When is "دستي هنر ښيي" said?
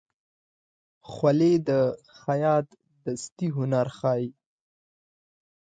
3.03-4.27